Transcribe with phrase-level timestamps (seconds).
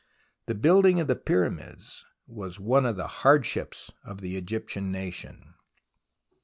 [0.47, 5.53] The building of the Pyramids was one of the hardships of the Egyptian nation.